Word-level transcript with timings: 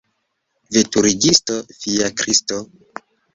Veturigisto 0.77 1.59
fiakristo! 1.83 2.59